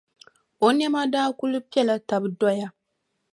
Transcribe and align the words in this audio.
O 0.65 0.67
nɛma 0.77 1.01
daa 1.13 1.29
kuli 1.37 1.59
pela 1.71 1.95
taba 2.07 2.27
doya. 2.39 2.67